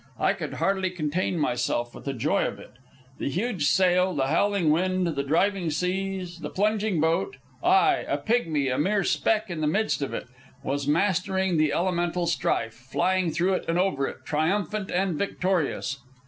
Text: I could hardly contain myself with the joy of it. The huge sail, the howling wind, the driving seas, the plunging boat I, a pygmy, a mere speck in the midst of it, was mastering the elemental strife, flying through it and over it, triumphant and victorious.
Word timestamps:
I 0.17 0.33
could 0.33 0.53
hardly 0.53 0.89
contain 0.89 1.37
myself 1.37 1.93
with 1.93 2.05
the 2.05 2.13
joy 2.15 2.45
of 2.47 2.57
it. 2.57 2.71
The 3.19 3.29
huge 3.29 3.67
sail, 3.67 4.15
the 4.15 4.29
howling 4.29 4.71
wind, 4.71 5.05
the 5.05 5.21
driving 5.21 5.69
seas, 5.69 6.39
the 6.39 6.49
plunging 6.49 6.99
boat 6.99 7.37
I, 7.63 7.97
a 8.07 8.17
pygmy, 8.17 8.73
a 8.73 8.79
mere 8.79 9.03
speck 9.03 9.51
in 9.51 9.61
the 9.61 9.67
midst 9.67 10.01
of 10.01 10.11
it, 10.11 10.25
was 10.63 10.87
mastering 10.87 11.57
the 11.57 11.71
elemental 11.71 12.25
strife, 12.25 12.73
flying 12.73 13.29
through 13.29 13.53
it 13.53 13.65
and 13.67 13.77
over 13.77 14.07
it, 14.07 14.25
triumphant 14.25 14.89
and 14.89 15.19
victorious. 15.19 15.99